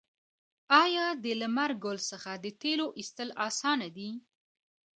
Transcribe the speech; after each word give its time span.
آیا 0.83 1.05
د 1.23 1.25
لمر 1.41 1.71
ګل 1.83 1.97
څخه 2.11 2.31
د 2.43 2.45
تیلو 2.61 2.87
ایستل 2.99 3.29
اسانه 3.47 3.87
دي؟ 3.97 4.09